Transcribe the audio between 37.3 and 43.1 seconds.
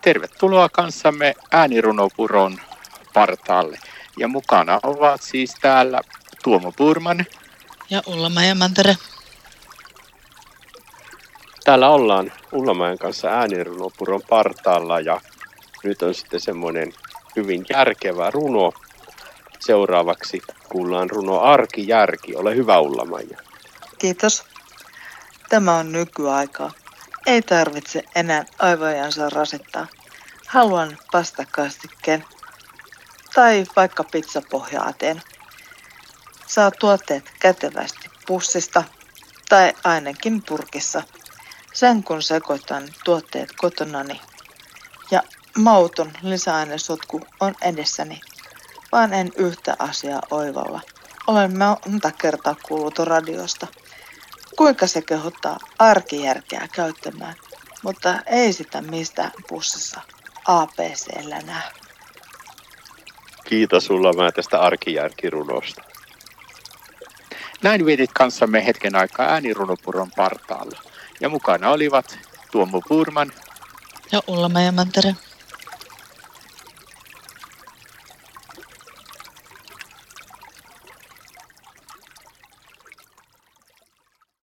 kätevästi pussista tai ainakin purkissa. Sen kun sekoitan